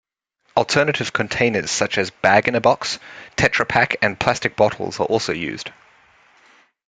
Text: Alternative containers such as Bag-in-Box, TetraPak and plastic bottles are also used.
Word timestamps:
Alternative 0.57 1.13
containers 1.13 1.69
such 1.69 1.99
as 1.99 2.09
Bag-in-Box, 2.09 2.97
TetraPak 3.37 3.97
and 4.01 4.19
plastic 4.19 4.55
bottles 4.55 4.99
are 4.99 5.05
also 5.05 5.31
used. 5.31 5.69